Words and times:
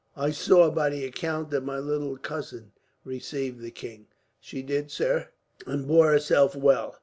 "I 0.17 0.31
saw, 0.31 0.71
by 0.71 0.89
the 0.89 1.05
account, 1.05 1.51
that 1.51 1.61
my 1.61 1.77
little 1.77 2.17
cousin 2.17 2.71
received 3.03 3.61
the 3.61 3.69
king." 3.69 4.07
"She 4.39 4.63
did, 4.63 4.89
sir, 4.89 5.27
and 5.67 5.87
bore 5.87 6.09
herself 6.11 6.55
well. 6.55 6.97